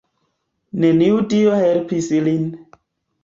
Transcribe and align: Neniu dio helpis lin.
Neniu 0.83 1.19
dio 1.33 1.53
helpis 1.59 2.07
lin. 2.29 2.47